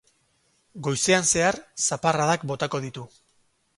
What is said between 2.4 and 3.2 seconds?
botako ditu.